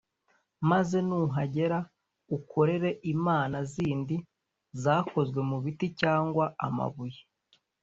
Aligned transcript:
maze 0.69 0.97
nuhagera 1.07 1.77
ukorere 2.37 2.89
imana 3.13 3.57
zindi 3.71 4.15
zakozwe 4.81 5.39
mu 5.49 5.57
biti 5.63 5.87
cyangwa 6.01 6.45
amabuye! 6.67 7.19